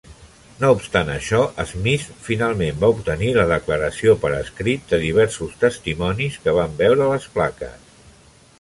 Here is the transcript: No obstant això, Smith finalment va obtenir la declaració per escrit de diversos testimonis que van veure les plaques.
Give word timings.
No 0.61 0.69
obstant 0.75 1.09
això, 1.15 1.41
Smith 1.71 2.07
finalment 2.29 2.79
va 2.85 2.89
obtenir 2.95 3.29
la 3.35 3.45
declaració 3.53 4.15
per 4.25 4.31
escrit 4.39 4.89
de 4.95 5.01
diversos 5.07 5.55
testimonis 5.67 6.41
que 6.47 6.57
van 6.61 6.77
veure 6.83 7.11
les 7.13 7.29
plaques. 7.37 7.97